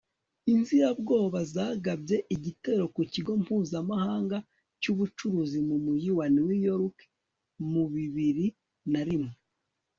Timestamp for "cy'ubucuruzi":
4.81-5.59